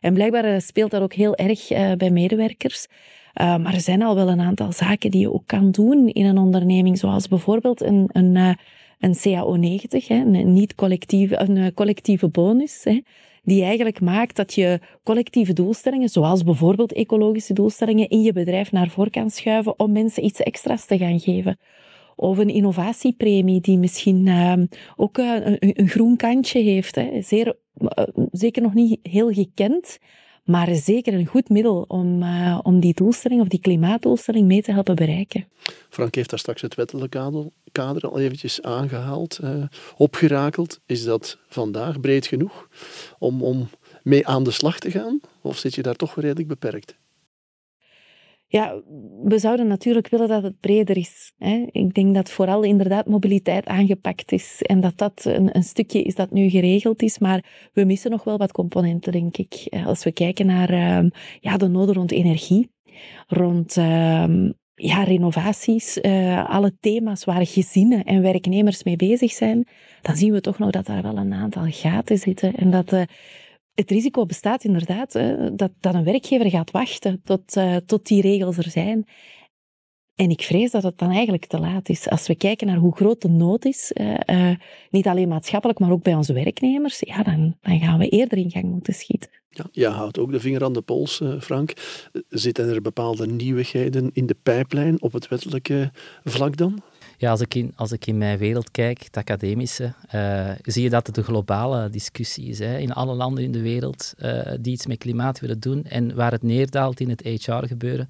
En 0.00 0.14
blijkbaar 0.14 0.60
speelt 0.60 0.90
dat 0.90 1.02
ook 1.02 1.14
heel 1.14 1.36
erg 1.36 1.68
bij 1.96 2.10
medewerkers. 2.10 2.86
maar 3.34 3.74
er 3.74 3.80
zijn 3.80 4.02
al 4.02 4.14
wel 4.14 4.28
een 4.28 4.40
aantal 4.40 4.72
zaken 4.72 5.10
die 5.10 5.20
je 5.20 5.32
ook 5.32 5.46
kan 5.46 5.70
doen 5.70 6.08
in 6.08 6.24
een 6.24 6.38
onderneming, 6.38 6.98
zoals 6.98 7.28
bijvoorbeeld 7.28 7.82
een, 7.82 8.10
een, 8.12 8.56
een 8.98 9.16
CAO 9.16 9.56
90, 9.56 10.08
hè, 10.08 10.14
een, 10.14 10.52
niet 10.52 10.74
collectieve, 10.74 11.40
een 11.40 11.74
collectieve 11.74 12.28
bonus. 12.28 12.84
Hè 12.84 13.00
die 13.42 13.62
eigenlijk 13.62 14.00
maakt 14.00 14.36
dat 14.36 14.54
je 14.54 14.80
collectieve 15.02 15.52
doelstellingen, 15.52 16.08
zoals 16.08 16.42
bijvoorbeeld 16.42 16.92
ecologische 16.92 17.52
doelstellingen, 17.52 18.08
in 18.08 18.22
je 18.22 18.32
bedrijf 18.32 18.72
naar 18.72 18.88
voren 18.88 19.10
kan 19.10 19.30
schuiven 19.30 19.78
om 19.78 19.92
mensen 19.92 20.24
iets 20.24 20.40
extra's 20.40 20.86
te 20.86 20.98
gaan 20.98 21.20
geven. 21.20 21.58
Of 22.16 22.38
een 22.38 22.48
innovatiepremie 22.48 23.60
die 23.60 23.78
misschien 23.78 24.26
uh, 24.26 24.52
ook 24.96 25.18
uh, 25.18 25.36
een, 25.58 25.88
groen 25.88 26.16
kantje 26.16 26.60
heeft. 26.60 27.00
Zeer, 27.20 27.56
uh, 27.78 27.88
zeker 28.30 28.62
nog 28.62 28.74
niet 28.74 28.98
heel 29.02 29.32
gekend, 29.32 29.98
maar 30.50 30.74
zeker 30.74 31.14
een 31.14 31.26
goed 31.26 31.48
middel 31.48 31.84
om, 31.88 32.22
uh, 32.22 32.58
om 32.62 32.80
die 32.80 32.94
doelstelling 32.94 33.40
of 33.40 33.48
die 33.48 33.60
klimaatdoelstelling 33.60 34.46
mee 34.46 34.62
te 34.62 34.72
helpen 34.72 34.94
bereiken. 34.94 35.48
Frank 35.88 36.14
heeft 36.14 36.30
daar 36.30 36.38
straks 36.38 36.62
het 36.62 36.74
wettelijke 36.74 37.50
kader, 37.72 38.08
al 38.08 38.18
eventjes 38.18 38.62
aangehaald, 38.62 39.38
uh, 39.44 39.64
opgerakeld. 39.96 40.80
Is 40.86 41.04
dat 41.04 41.38
vandaag 41.48 42.00
breed 42.00 42.26
genoeg 42.26 42.68
om, 43.18 43.42
om 43.42 43.68
mee 44.02 44.26
aan 44.26 44.44
de 44.44 44.50
slag 44.50 44.78
te 44.78 44.90
gaan? 44.90 45.20
Of 45.40 45.58
zit 45.58 45.74
je 45.74 45.82
daar 45.82 45.96
toch 45.96 46.20
redelijk 46.20 46.48
beperkt? 46.48 46.96
Ja, 48.52 48.82
we 49.22 49.38
zouden 49.38 49.66
natuurlijk 49.66 50.08
willen 50.08 50.28
dat 50.28 50.42
het 50.42 50.60
breder 50.60 50.96
is. 50.96 51.32
Hè. 51.38 51.66
Ik 51.70 51.94
denk 51.94 52.14
dat 52.14 52.30
vooral 52.30 52.62
inderdaad 52.62 53.06
mobiliteit 53.06 53.66
aangepakt 53.66 54.32
is 54.32 54.62
en 54.62 54.80
dat 54.80 54.98
dat 54.98 55.24
een, 55.24 55.56
een, 55.56 55.62
stukje 55.62 56.02
is 56.02 56.14
dat 56.14 56.30
nu 56.30 56.48
geregeld 56.48 57.02
is, 57.02 57.18
maar 57.18 57.70
we 57.72 57.84
missen 57.84 58.10
nog 58.10 58.24
wel 58.24 58.38
wat 58.38 58.52
componenten, 58.52 59.12
denk 59.12 59.36
ik. 59.36 59.54
Eh, 59.54 59.86
als 59.86 60.04
we 60.04 60.12
kijken 60.12 60.46
naar 60.46 60.72
uh, 60.72 61.10
ja, 61.40 61.56
de 61.56 61.68
noden 61.68 61.94
rond 61.94 62.12
energie, 62.12 62.70
rond 63.26 63.76
uh, 63.76 64.50
ja, 64.74 65.02
renovaties, 65.02 65.98
uh, 65.98 66.50
alle 66.50 66.76
thema's 66.80 67.24
waar 67.24 67.46
gezinnen 67.46 68.04
en 68.04 68.22
werknemers 68.22 68.84
mee 68.84 68.96
bezig 68.96 69.32
zijn, 69.32 69.68
dan 70.02 70.16
zien 70.16 70.32
we 70.32 70.40
toch 70.40 70.58
nog 70.58 70.70
dat 70.70 70.86
daar 70.86 71.02
wel 71.02 71.16
een 71.16 71.32
aantal 71.32 71.66
gaten 71.66 72.18
zitten 72.18 72.54
en 72.54 72.70
dat 72.70 72.92
het 73.74 73.90
risico 73.90 74.26
bestaat 74.26 74.64
inderdaad 74.64 75.12
dat, 75.52 75.70
dat 75.80 75.94
een 75.94 76.04
werkgever 76.04 76.50
gaat 76.50 76.70
wachten 76.70 77.20
tot, 77.24 77.56
uh, 77.56 77.76
tot 77.76 78.06
die 78.06 78.22
regels 78.22 78.56
er 78.56 78.70
zijn. 78.70 79.08
En 80.14 80.30
ik 80.30 80.42
vrees 80.42 80.70
dat 80.70 80.82
het 80.82 80.98
dan 80.98 81.10
eigenlijk 81.10 81.46
te 81.46 81.58
laat 81.58 81.88
is. 81.88 82.08
Als 82.08 82.26
we 82.26 82.34
kijken 82.34 82.66
naar 82.66 82.76
hoe 82.76 82.96
groot 82.96 83.22
de 83.22 83.28
nood 83.28 83.64
is, 83.64 83.92
uh, 83.94 84.50
niet 84.90 85.06
alleen 85.06 85.28
maatschappelijk, 85.28 85.78
maar 85.78 85.90
ook 85.90 86.02
bij 86.02 86.14
onze 86.14 86.32
werknemers, 86.32 87.00
ja, 87.00 87.22
dan, 87.22 87.56
dan 87.60 87.78
gaan 87.78 87.98
we 87.98 88.08
eerder 88.08 88.38
in 88.38 88.50
gang 88.50 88.64
moeten 88.64 88.94
schieten. 88.94 89.30
Ja, 89.48 89.66
jij 89.72 89.90
houdt 89.90 90.18
ook 90.18 90.32
de 90.32 90.40
vinger 90.40 90.64
aan 90.64 90.72
de 90.72 90.82
pols, 90.82 91.22
Frank. 91.40 91.72
Zitten 92.28 92.68
er 92.68 92.82
bepaalde 92.82 93.26
nieuwigheden 93.26 94.10
in 94.12 94.26
de 94.26 94.36
pijplijn 94.42 95.02
op 95.02 95.12
het 95.12 95.28
wettelijke 95.28 95.90
vlak 96.24 96.56
dan? 96.56 96.82
Ja, 97.20 97.30
als 97.30 97.40
ik 97.40 97.54
in, 97.54 97.72
als 97.76 97.92
ik 97.92 98.06
in 98.06 98.18
mijn 98.18 98.38
wereld 98.38 98.70
kijk, 98.70 99.02
het 99.02 99.16
academische, 99.16 99.92
uh, 100.14 100.50
zie 100.62 100.82
je 100.82 100.90
dat 100.90 101.06
het 101.06 101.16
een 101.16 101.24
globale 101.24 101.90
discussie 101.90 102.48
is. 102.48 102.58
Hè, 102.58 102.78
in 102.78 102.92
alle 102.92 103.14
landen 103.14 103.44
in 103.44 103.52
de 103.52 103.60
wereld 103.60 104.14
die 104.60 104.72
iets 104.72 104.86
met 104.86 104.98
klimaat 104.98 105.40
willen 105.40 105.60
doen 105.60 105.84
en 105.84 106.14
waar 106.14 106.32
het 106.32 106.42
neerdaalt 106.42 107.00
in 107.00 107.08
het 107.08 107.22
HR-gebeuren 107.22 108.08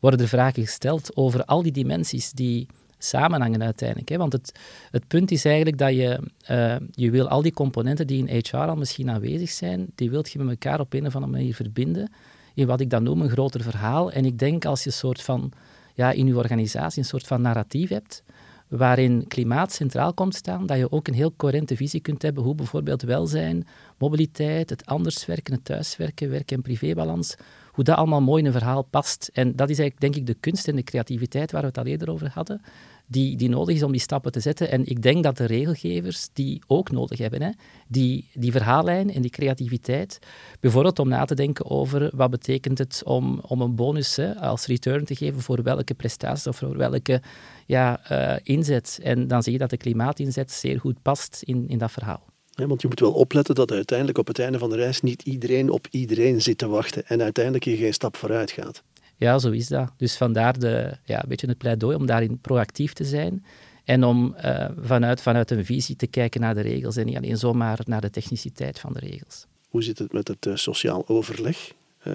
worden 0.00 0.20
er 0.20 0.28
vragen 0.28 0.62
gesteld 0.62 1.16
over 1.16 1.44
al 1.44 1.62
die 1.62 1.72
dimensies 1.72 2.32
die 2.32 2.66
samenhangen 2.98 3.62
uiteindelijk. 3.62 4.08
Hè? 4.08 4.16
Want 4.16 4.32
het, 4.32 4.58
het 4.90 5.06
punt 5.08 5.30
is 5.30 5.44
eigenlijk 5.44 5.78
dat 5.78 5.90
je, 5.90 6.20
uh, 6.50 6.76
je 6.90 7.10
wil 7.10 7.28
al 7.28 7.42
die 7.42 7.52
componenten 7.52 8.06
die 8.06 8.26
in 8.26 8.42
HR 8.44 8.56
al 8.56 8.76
misschien 8.76 9.10
aanwezig 9.10 9.50
zijn, 9.50 9.86
die 9.94 10.10
wilt 10.10 10.30
je 10.30 10.38
met 10.38 10.48
elkaar 10.48 10.80
op 10.80 10.92
een 10.92 11.06
of 11.06 11.14
andere 11.14 11.32
manier 11.32 11.54
verbinden 11.54 12.12
in 12.54 12.66
wat 12.66 12.80
ik 12.80 12.90
dan 12.90 13.02
noem 13.02 13.20
een 13.20 13.30
groter 13.30 13.62
verhaal. 13.62 14.12
En 14.12 14.24
ik 14.24 14.38
denk 14.38 14.64
als 14.64 14.82
je 14.82 14.86
een 14.86 14.96
soort 14.96 15.22
van, 15.22 15.52
ja, 15.94 16.10
in 16.10 16.26
je 16.26 16.36
organisatie 16.36 17.02
een 17.02 17.08
soort 17.08 17.26
van 17.26 17.42
narratief 17.42 17.88
hebt, 17.88 18.22
waarin 18.70 19.24
klimaat 19.28 19.72
centraal 19.72 20.14
komt 20.14 20.34
staan, 20.34 20.66
dat 20.66 20.78
je 20.78 20.92
ook 20.92 21.08
een 21.08 21.14
heel 21.14 21.32
coherente 21.36 21.76
visie 21.76 22.00
kunt 22.00 22.22
hebben 22.22 22.42
hoe 22.42 22.54
bijvoorbeeld 22.54 23.02
welzijn, 23.02 23.66
mobiliteit, 23.98 24.70
het 24.70 24.86
anders 24.86 25.26
werken, 25.26 25.54
het 25.54 25.64
thuiswerken, 25.64 26.30
werk- 26.30 26.50
en 26.50 26.62
privébalans, 26.62 27.36
hoe 27.70 27.84
dat 27.84 27.96
allemaal 27.96 28.20
mooi 28.20 28.40
in 28.40 28.46
een 28.46 28.52
verhaal 28.52 28.82
past. 28.82 29.30
En 29.32 29.56
dat 29.56 29.70
is 29.70 29.78
eigenlijk, 29.78 30.00
denk 30.00 30.16
ik, 30.16 30.34
de 30.34 30.40
kunst 30.40 30.68
en 30.68 30.76
de 30.76 30.82
creativiteit 30.82 31.52
waar 31.52 31.60
we 31.60 31.66
het 31.66 31.78
al 31.78 31.86
eerder 31.86 32.10
over 32.10 32.30
hadden, 32.34 32.62
die, 33.10 33.36
die 33.36 33.48
nodig 33.48 33.74
is 33.74 33.82
om 33.82 33.92
die 33.92 34.00
stappen 34.00 34.32
te 34.32 34.40
zetten. 34.40 34.70
En 34.70 34.86
ik 34.86 35.02
denk 35.02 35.22
dat 35.22 35.36
de 35.36 35.44
regelgevers 35.44 36.28
die 36.32 36.62
ook 36.66 36.90
nodig 36.90 37.18
hebben. 37.18 37.42
Hè? 37.42 37.50
Die, 37.88 38.28
die 38.34 38.52
verhaallijn 38.52 39.12
en 39.12 39.22
die 39.22 39.30
creativiteit. 39.30 40.18
Bijvoorbeeld 40.60 40.98
om 40.98 41.08
na 41.08 41.24
te 41.24 41.34
denken 41.34 41.70
over 41.70 42.10
wat 42.14 42.30
betekent 42.30 42.78
het 42.78 43.02
om, 43.04 43.40
om 43.46 43.60
een 43.60 43.74
bonus 43.74 44.16
hè, 44.16 44.36
als 44.36 44.66
return 44.66 45.04
te 45.04 45.14
geven 45.14 45.40
voor 45.40 45.62
welke 45.62 45.94
prestatie 45.94 46.50
of 46.50 46.56
voor 46.56 46.76
welke 46.76 47.22
ja, 47.66 48.00
uh, 48.12 48.36
inzet. 48.42 48.98
En 49.02 49.28
dan 49.28 49.42
zie 49.42 49.52
je 49.52 49.58
dat 49.58 49.70
de 49.70 49.76
klimaatinzet 49.76 50.52
zeer 50.52 50.80
goed 50.80 51.02
past 51.02 51.42
in, 51.44 51.68
in 51.68 51.78
dat 51.78 51.90
verhaal 51.90 52.28
want 52.54 52.82
je 52.82 52.88
moet 52.88 53.00
wel 53.00 53.12
opletten 53.12 53.54
dat 53.54 53.72
uiteindelijk 53.72 54.18
op 54.18 54.26
het 54.26 54.38
einde 54.38 54.58
van 54.58 54.70
de 54.70 54.76
reis 54.76 55.00
niet 55.00 55.22
iedereen 55.22 55.70
op 55.70 55.86
iedereen 55.90 56.42
zit 56.42 56.58
te 56.58 56.68
wachten 56.68 57.06
en 57.06 57.22
uiteindelijk 57.22 57.64
je 57.64 57.76
geen 57.76 57.92
stap 57.92 58.16
vooruit 58.16 58.50
gaat. 58.50 58.82
Ja, 59.20 59.38
zo 59.38 59.50
is 59.50 59.68
dat. 59.68 59.92
Dus 59.96 60.16
vandaar 60.16 60.58
de, 60.58 60.96
ja, 61.04 61.22
een 61.22 61.28
beetje 61.28 61.46
het 61.46 61.58
pleidooi 61.58 61.96
om 61.96 62.06
daarin 62.06 62.38
proactief 62.38 62.92
te 62.92 63.04
zijn 63.04 63.44
en 63.84 64.04
om 64.04 64.34
uh, 64.44 64.68
vanuit, 64.80 65.22
vanuit 65.22 65.50
een 65.50 65.64
visie 65.64 65.96
te 65.96 66.06
kijken 66.06 66.40
naar 66.40 66.54
de 66.54 66.60
regels 66.60 66.96
en 66.96 67.06
niet 67.06 67.16
alleen 67.16 67.36
zomaar 67.36 67.78
naar 67.84 68.00
de 68.00 68.10
techniciteit 68.10 68.78
van 68.78 68.92
de 68.92 68.98
regels. 68.98 69.46
Hoe 69.68 69.82
zit 69.82 69.98
het 69.98 70.12
met 70.12 70.28
het 70.28 70.46
uh, 70.46 70.56
sociaal 70.56 71.08
overleg? 71.08 71.72
Uh, 72.04 72.14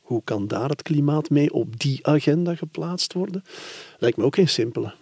hoe 0.00 0.22
kan 0.24 0.48
daar 0.48 0.68
het 0.68 0.82
klimaat 0.82 1.30
mee 1.30 1.52
op 1.52 1.80
die 1.80 2.06
agenda 2.06 2.54
geplaatst 2.54 3.12
worden? 3.12 3.42
Lijkt 3.98 4.16
me 4.16 4.24
ook 4.24 4.34
geen 4.34 4.48
simpele. 4.48 4.94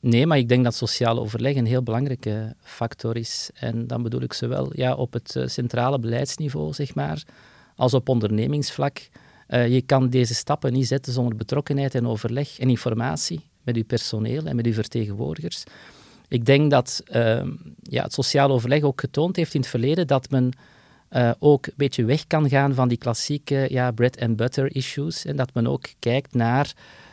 Nee, 0.00 0.26
maar 0.26 0.38
ik 0.38 0.48
denk 0.48 0.64
dat 0.64 0.74
sociaal 0.74 1.18
overleg 1.18 1.56
een 1.56 1.66
heel 1.66 1.82
belangrijke 1.82 2.54
factor 2.60 3.16
is. 3.16 3.50
En 3.54 3.86
dan 3.86 4.02
bedoel 4.02 4.20
ik 4.20 4.32
zowel 4.32 4.70
ja, 4.74 4.94
op 4.94 5.12
het 5.12 5.36
eh, 5.36 5.46
centrale 5.46 5.98
beleidsniveau, 5.98 6.72
zeg 6.72 6.94
maar, 6.94 7.22
als 7.76 7.94
op 7.94 8.08
ondernemingsvlak. 8.08 9.08
Uh, 9.52 9.68
je 9.68 9.82
kan 9.82 10.08
deze 10.08 10.34
stappen 10.34 10.72
niet 10.72 10.86
zetten 10.86 11.12
zonder 11.12 11.36
betrokkenheid 11.36 11.94
en 11.94 12.06
overleg 12.06 12.58
en 12.58 12.68
informatie 12.68 13.40
met 13.62 13.76
uw 13.76 13.84
personeel 13.84 14.44
en 14.44 14.56
met 14.56 14.66
uw 14.66 14.72
vertegenwoordigers. 14.72 15.64
Ik 16.28 16.44
denk 16.44 16.70
dat 16.70 17.02
uh, 17.12 17.42
ja, 17.82 18.02
het 18.02 18.12
sociaal 18.12 18.50
overleg 18.50 18.82
ook 18.82 19.00
getoond 19.00 19.36
heeft 19.36 19.54
in 19.54 19.60
het 19.60 19.68
verleden 19.68 20.06
dat 20.06 20.30
men 20.30 20.52
uh, 21.10 21.30
ook 21.38 21.66
een 21.66 21.72
beetje 21.76 22.04
weg 22.04 22.26
kan 22.26 22.48
gaan 22.48 22.74
van 22.74 22.88
die 22.88 22.98
klassieke 22.98 23.66
ja, 23.70 23.90
bread 23.90 24.20
and 24.20 24.36
butter 24.36 24.74
issues. 24.76 25.24
En 25.24 25.36
dat 25.36 25.54
men 25.54 25.66
ook 25.66 25.88
kijkt 25.98 26.34
naar 26.34 26.72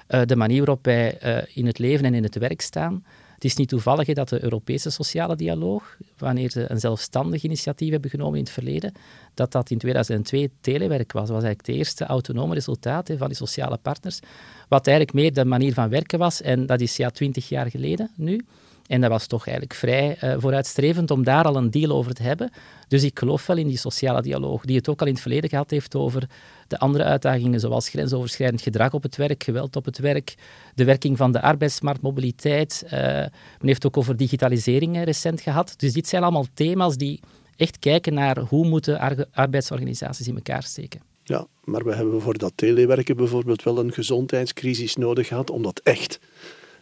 uh, 0.10 0.22
de 0.26 0.36
manier 0.36 0.58
waarop 0.58 0.86
wij 0.86 1.18
in 1.54 1.66
het 1.66 1.80
leven 1.80 2.06
en 2.06 2.14
in 2.14 2.24
het 2.24 2.36
werk 2.36 2.62
staan. 2.62 3.04
Het 3.40 3.48
is 3.48 3.56
niet 3.56 3.70
toevallig 3.70 4.14
dat 4.14 4.30
de 4.30 4.44
Europese 4.44 4.90
sociale 4.90 5.36
dialoog, 5.36 5.98
wanneer 6.18 6.50
ze 6.50 6.72
een 6.72 6.80
zelfstandig 6.80 7.44
initiatief 7.44 7.92
hebben 7.92 8.10
genomen 8.10 8.38
in 8.38 8.44
het 8.44 8.54
verleden, 8.54 8.94
dat 9.34 9.52
dat 9.52 9.70
in 9.70 9.78
2002 9.78 10.52
telewerk 10.62 11.12
was. 11.12 11.28
Dat 11.28 11.36
was 11.36 11.44
eigenlijk 11.44 11.68
het 11.68 11.76
eerste 11.76 12.06
autonome 12.06 12.54
resultaat 12.54 13.12
van 13.18 13.28
die 13.28 13.36
sociale 13.36 13.78
partners, 13.78 14.20
wat 14.68 14.88
eigenlijk 14.88 15.18
meer 15.18 15.34
de 15.34 15.46
manier 15.46 15.74
van 15.74 15.90
werken 15.90 16.20
was. 16.20 16.42
En 16.42 16.66
dat 16.66 16.82
is 16.82 16.98
ja 16.98 17.10
twintig 17.10 17.50
jaar 17.50 17.70
geleden 17.70 18.12
nu. 18.16 18.46
En 18.90 19.02
dat 19.02 19.10
was 19.10 19.28
toch 19.28 19.48
eigenlijk 19.48 19.78
vrij 19.78 20.18
uh, 20.24 20.36
vooruitstrevend 20.38 21.12
om 21.12 21.24
daar 21.24 21.44
al 21.44 21.56
een 21.56 21.72
deal 21.72 21.92
over 21.92 22.14
te 22.14 22.24
hebben. 22.24 22.52
Dus 22.88 23.04
ik 23.04 23.20
geloof 23.20 23.46
wel 23.46 23.58
in 23.58 23.68
die 23.68 23.78
sociale 23.78 24.22
dialoog, 24.22 24.66
die 24.66 24.76
het 24.76 24.90
ook 24.90 25.02
al 25.02 25.08
in 25.08 25.14
het 25.14 25.22
verleden 25.22 25.50
gehad 25.50 25.70
heeft 25.70 25.96
over 25.96 26.30
de 26.68 26.80
andere 26.80 27.04
uitdagingen, 27.04 27.60
zoals 27.60 27.90
grensoverschrijdend 27.90 28.62
gedrag 28.62 28.94
op 28.94 29.04
het 29.04 29.16
werk, 29.16 29.44
geweld 29.44 29.76
op 29.76 29.86
het 29.86 29.98
werk, 29.98 30.36
de 30.76 30.84
werking 30.84 31.18
van 31.18 31.32
de 31.32 31.42
arbeidsmarkt, 31.42 32.02
mobiliteit. 32.02 32.84
Uh, 32.86 32.92
men 32.92 33.32
heeft 33.62 33.86
ook 33.86 33.98
over 33.98 34.18
digitalisering 34.18 35.04
recent 35.04 35.42
gehad. 35.42 35.74
Dus 35.78 35.94
dit 35.94 36.08
zijn 36.08 36.24
allemaal 36.24 36.46
thema's 36.54 36.98
die 36.98 37.20
echt 37.56 37.80
kijken 37.80 38.14
naar 38.14 38.40
hoe 38.40 38.68
moeten 38.68 39.28
arbeidsorganisaties 39.32 40.28
in 40.28 40.36
elkaar 40.36 40.64
steken. 40.64 41.02
Ja, 41.24 41.48
maar 41.64 41.84
we 41.84 41.96
hebben 41.96 42.22
voor 42.22 42.38
dat 42.38 42.54
telewerken 42.56 43.16
bijvoorbeeld 43.16 43.64
wel 43.64 43.80
een 43.80 43.94
gezondheidscrisis 43.94 44.96
nodig 44.96 45.28
gehad 45.28 45.50
om 45.50 45.64
dat 45.64 45.80
echt 45.84 46.20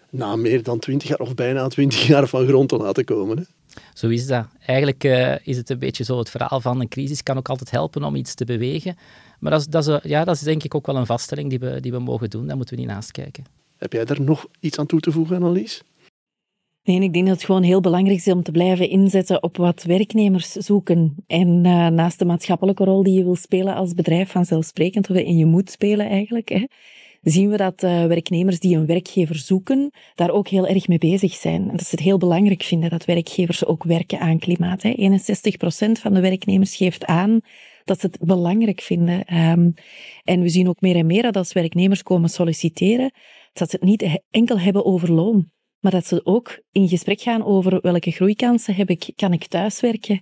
na 0.09 0.35
meer 0.35 0.63
dan 0.63 0.79
twintig 0.79 1.09
jaar 1.09 1.19
of 1.19 1.35
bijna 1.35 1.67
twintig 1.67 2.07
jaar 2.07 2.27
van 2.27 2.47
grond 2.47 2.69
te 2.69 2.77
laten 2.77 3.05
komen. 3.05 3.37
Hè? 3.37 3.43
Zo 3.93 4.07
is 4.07 4.27
dat. 4.27 4.45
Eigenlijk 4.65 5.03
uh, 5.03 5.47
is 5.47 5.57
het 5.57 5.69
een 5.69 5.79
beetje 5.79 6.03
zo 6.03 6.17
het 6.17 6.29
verhaal 6.29 6.61
van 6.61 6.81
een 6.81 6.87
crisis 6.87 7.23
kan 7.23 7.37
ook 7.37 7.49
altijd 7.49 7.71
helpen 7.71 8.03
om 8.03 8.15
iets 8.15 8.33
te 8.35 8.45
bewegen. 8.45 8.97
Maar 9.39 9.51
dat 9.51 9.59
is, 9.59 9.67
dat 9.67 9.87
is, 9.87 10.09
ja, 10.09 10.23
dat 10.23 10.35
is 10.35 10.41
denk 10.41 10.63
ik 10.63 10.75
ook 10.75 10.85
wel 10.85 10.95
een 10.95 11.05
vaststelling 11.05 11.49
die 11.49 11.59
we, 11.59 11.79
die 11.79 11.91
we 11.91 11.99
mogen 11.99 12.29
doen. 12.29 12.47
Daar 12.47 12.57
moeten 12.57 12.75
we 12.75 12.81
niet 12.81 12.89
naast 12.89 13.11
kijken. 13.11 13.43
Heb 13.77 13.93
jij 13.93 14.05
daar 14.05 14.21
nog 14.21 14.47
iets 14.59 14.77
aan 14.77 14.85
toe 14.85 14.99
te 14.99 15.11
voegen, 15.11 15.35
Annelies? 15.35 15.83
Nee, 16.83 17.01
ik 17.01 17.13
denk 17.13 17.25
dat 17.25 17.35
het 17.35 17.45
gewoon 17.45 17.63
heel 17.63 17.81
belangrijk 17.81 18.17
is 18.17 18.27
om 18.27 18.43
te 18.43 18.51
blijven 18.51 18.89
inzetten 18.89 19.43
op 19.43 19.57
wat 19.57 19.83
werknemers 19.83 20.51
zoeken. 20.51 21.15
En 21.27 21.47
uh, 21.65 21.87
naast 21.87 22.19
de 22.19 22.25
maatschappelijke 22.25 22.83
rol 22.83 23.03
die 23.03 23.13
je 23.13 23.23
wil 23.23 23.35
spelen 23.35 23.75
als 23.75 23.93
bedrijf, 23.93 24.31
vanzelfsprekend, 24.31 25.09
of 25.09 25.15
en 25.15 25.37
je 25.37 25.45
moet 25.45 25.71
spelen 25.71 26.09
eigenlijk, 26.09 26.49
hè, 26.49 26.65
zien 27.21 27.49
we 27.49 27.57
dat 27.57 27.83
uh, 27.83 28.05
werknemers 28.05 28.59
die 28.59 28.75
een 28.75 28.85
werkgever 28.85 29.35
zoeken, 29.35 29.91
daar 30.15 30.29
ook 30.29 30.47
heel 30.47 30.67
erg 30.67 30.87
mee 30.87 30.97
bezig 30.97 31.33
zijn. 31.33 31.69
En 31.69 31.77
dat 31.77 31.85
ze 31.85 31.95
het 31.95 31.99
heel 31.99 32.17
belangrijk 32.17 32.63
vinden 32.63 32.89
dat 32.89 33.05
werkgevers 33.05 33.65
ook 33.65 33.83
werken 33.83 34.19
aan 34.19 34.39
klimaat. 34.39 34.81
Hè. 34.81 34.93
61% 34.97 36.01
van 36.01 36.13
de 36.13 36.21
werknemers 36.21 36.75
geeft 36.75 37.05
aan 37.05 37.39
dat 37.83 37.99
ze 37.99 38.05
het 38.05 38.19
belangrijk 38.19 38.81
vinden. 38.81 39.35
Um, 39.37 39.73
en 40.23 40.41
we 40.41 40.49
zien 40.49 40.67
ook 40.67 40.81
meer 40.81 40.95
en 40.95 41.05
meer 41.05 41.21
dat 41.21 41.35
als 41.35 41.53
werknemers 41.53 42.03
komen 42.03 42.29
solliciteren, 42.29 43.11
dat 43.53 43.69
ze 43.69 43.75
het 43.75 43.85
niet 43.85 44.21
enkel 44.31 44.59
hebben 44.59 44.85
over 44.85 45.11
loon, 45.11 45.51
maar 45.79 45.91
dat 45.91 46.05
ze 46.05 46.25
ook 46.25 46.61
in 46.71 46.87
gesprek 46.87 47.21
gaan 47.21 47.45
over 47.45 47.79
welke 47.81 48.11
groeikansen 48.11 48.75
heb 48.75 48.89
ik, 48.89 49.11
kan 49.15 49.33
ik 49.33 49.47
thuiswerken. 49.47 50.21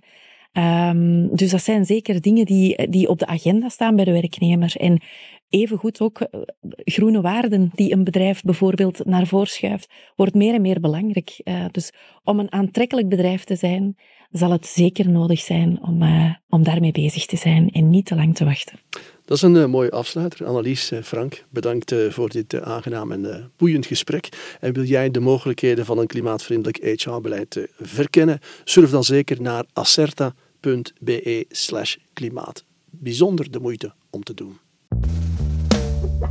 Um, 0.52 1.36
dus 1.36 1.50
dat 1.50 1.62
zijn 1.62 1.84
zeker 1.84 2.20
dingen 2.20 2.44
die, 2.44 2.88
die 2.90 3.08
op 3.08 3.18
de 3.18 3.26
agenda 3.26 3.68
staan 3.68 3.96
bij 3.96 4.04
de 4.04 4.12
werknemer. 4.12 4.76
En 4.76 5.00
evengoed 5.48 6.00
ook 6.00 6.20
eh, 6.20 6.40
groene 6.76 7.20
waarden 7.20 7.70
die 7.74 7.92
een 7.92 8.04
bedrijf 8.04 8.42
bijvoorbeeld 8.42 9.04
naar 9.04 9.26
voren 9.26 9.46
schuift, 9.46 9.90
wordt 10.16 10.34
meer 10.34 10.54
en 10.54 10.60
meer 10.60 10.80
belangrijk. 10.80 11.40
Uh, 11.44 11.64
dus 11.70 11.92
om 12.24 12.38
een 12.38 12.52
aantrekkelijk 12.52 13.08
bedrijf 13.08 13.44
te 13.44 13.56
zijn, 13.56 13.96
zal 14.30 14.50
het 14.50 14.66
zeker 14.66 15.10
nodig 15.10 15.40
zijn 15.40 15.82
om, 15.82 16.02
uh, 16.02 16.34
om 16.48 16.62
daarmee 16.62 16.92
bezig 16.92 17.26
te 17.26 17.36
zijn 17.36 17.70
en 17.70 17.90
niet 17.90 18.06
te 18.06 18.14
lang 18.14 18.34
te 18.34 18.44
wachten. 18.44 18.78
Dat 19.24 19.36
is 19.36 19.42
een 19.42 19.70
mooie 19.70 19.90
afsluiter. 19.90 20.46
Annelies, 20.46 20.92
Frank, 21.02 21.44
bedankt 21.50 21.94
voor 22.08 22.28
dit 22.28 22.60
aangenaam 22.60 23.12
en 23.12 23.52
boeiend 23.56 23.86
gesprek. 23.86 24.56
En 24.60 24.72
wil 24.72 24.84
jij 24.84 25.10
de 25.10 25.20
mogelijkheden 25.20 25.84
van 25.84 25.98
een 25.98 26.06
klimaatvriendelijk 26.06 27.00
HR-beleid 27.00 27.68
verkennen? 27.80 28.38
Surf 28.64 28.90
dan 28.90 29.04
zeker 29.04 29.42
naar 29.42 29.64
acerta.be 29.72 31.44
slash 31.48 31.96
klimaat. 32.12 32.64
Bijzonder 32.90 33.50
de 33.50 33.60
moeite 33.60 33.92
om 34.10 34.22
te 34.22 34.34
doen. 34.34 34.58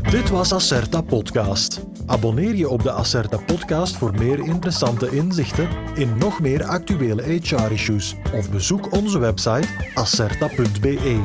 Dit 0.09 0.29
was 0.29 0.53
Acerta 0.53 1.01
Podcast. 1.01 1.81
Abonneer 2.05 2.55
je 2.55 2.69
op 2.69 2.83
de 2.83 2.91
Acerta 2.91 3.37
Podcast 3.37 3.97
voor 3.97 4.13
meer 4.17 4.39
interessante 4.39 5.09
inzichten 5.09 5.67
in 5.95 6.17
nog 6.17 6.39
meer 6.39 6.63
actuele 6.63 7.21
HR-issues 7.21 8.15
of 8.33 8.51
bezoek 8.51 8.91
onze 8.91 9.19
website 9.19 9.67
acerta.be. 9.93 11.19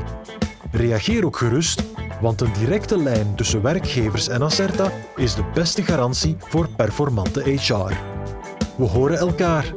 Reageer 0.70 1.24
ook 1.24 1.36
gerust, 1.36 1.82
want 2.20 2.40
een 2.40 2.52
directe 2.52 2.98
lijn 2.98 3.34
tussen 3.34 3.62
werkgevers 3.62 4.28
en 4.28 4.42
Acerta 4.42 4.92
is 5.16 5.34
de 5.34 5.44
beste 5.54 5.82
garantie 5.82 6.36
voor 6.38 6.68
performante 6.76 7.40
HR. 7.40 7.92
We 8.76 8.84
horen 8.84 9.18
elkaar. 9.18 9.74